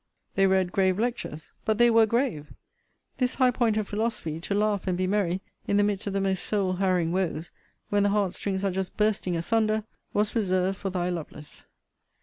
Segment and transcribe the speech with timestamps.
[0.33, 2.51] They read grave lectures; but they were grave.
[3.19, 6.19] This high point of philosophy, to laugh and be merry in the midst of the
[6.19, 7.51] most soul harrowing woes,
[7.89, 11.65] when the heart strings are just bursting asunder, was reserved for thy Lovelace.